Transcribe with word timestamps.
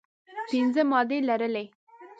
پنځه 0.49 0.81
مادې 0.91 1.17
لرلې. 1.27 1.65